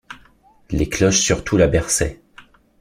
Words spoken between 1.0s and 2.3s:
surtout la berçaient.